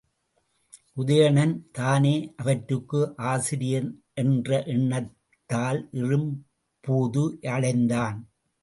[0.97, 2.13] உதயணன் தானே
[2.35, 3.01] அவற்றுக்கு
[3.25, 7.25] ஆசிரியனென்ற எண்ணத்தால் இறும்பூது
[7.49, 8.19] அடைந்தான்.